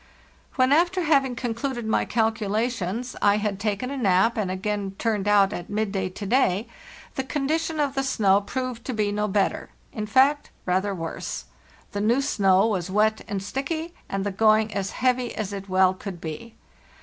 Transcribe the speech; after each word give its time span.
"When, 0.55 0.71
after 0.71 1.03
having 1.03 1.35
concluded 1.35 1.85
my 1.85 2.05
calculations, 2.05 3.15
I 3.21 3.35
had 3.37 3.59
270 3.59 3.59
WAR 3.59 3.59
TE 3.59 3.59
fet 3.59 3.59
NORTH 3.63 3.77
taken 3.77 3.91
a 3.91 3.97
nap 3.97 4.37
and 4.37 4.49
again 4.49 4.95
turned 4.97 5.27
out 5.27 5.53
at 5.53 5.69
midday 5.69 6.09
to 6.09 6.25
day, 6.25 6.67
the 7.13 7.23
condition 7.23 7.79
of 7.79 7.93
the 7.93 8.01
snow 8.01 8.41
proved 8.41 8.83
to 8.85 8.93
be 8.95 9.11
no 9.11 9.27
better; 9.27 9.69
in 9.93 10.07
fact, 10.07 10.49
rather 10.65 10.95
worse. 10.95 11.45
The 11.91 12.01
new 12.01 12.23
snow 12.23 12.65
was 12.65 12.89
wet 12.89 13.21
and 13.27 13.43
sticky 13.43 13.93
and 14.09 14.25
the 14.25 14.31
going 14.31 14.73
as 14.73 14.89
heavy 14.89 15.35
as 15.35 15.53
it 15.53 15.69
well 15.69 15.93
could 15.93 16.19
be. 16.19 16.55